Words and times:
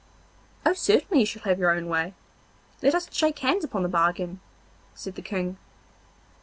'Oh 0.65 0.73
certainly, 0.73 1.19
you 1.19 1.25
shall 1.27 1.43
have 1.43 1.59
your 1.59 1.69
own 1.69 1.85
way; 1.85 2.15
let 2.81 2.95
us 2.95 3.07
shake 3.13 3.37
hands 3.37 3.63
upon 3.63 3.83
the 3.83 3.87
bargain,' 3.87 4.39
said 4.95 5.13
the 5.13 5.21
King. 5.21 5.57